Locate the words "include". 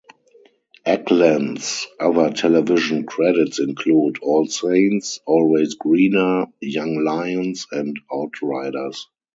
3.59-4.17